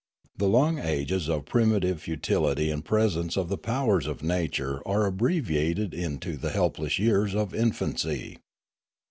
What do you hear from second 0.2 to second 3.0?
The long ages of primitive futility in